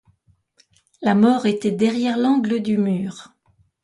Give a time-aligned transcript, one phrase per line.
[1.03, 3.35] La mort était derrière l'angle du mur.